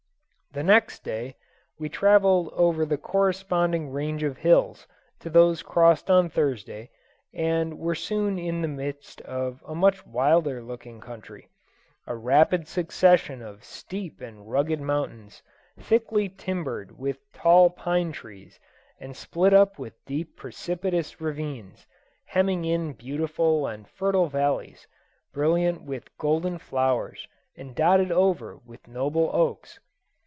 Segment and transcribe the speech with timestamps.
[0.53, 1.37] The next day
[1.79, 4.85] we travelled over the corresponding range of hills
[5.21, 6.89] to those crossed on Thursday,
[7.33, 11.47] and were soon in the midst of a much wilder looking country
[12.05, 15.41] a rapid succession of steep and rugged mountains,
[15.79, 18.59] thickly timbered with tall pine trees
[18.99, 21.87] and split up with deep precipitous ravines,
[22.25, 24.85] hemming in beautiful and fertile valleys,
[25.31, 27.25] brilliant with golden flowers
[27.55, 29.79] and dotted over with noble oaks.